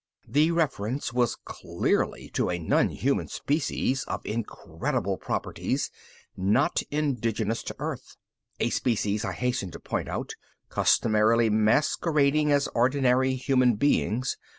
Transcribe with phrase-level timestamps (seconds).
[0.27, 5.91] The reference was clearly to a nonhuman species of incredible properties,
[6.35, 8.17] not indigenous to Earth.
[8.59, 10.33] A species, I hasten to point out,
[10.69, 14.37] customarily masquerading as ordinary human beings.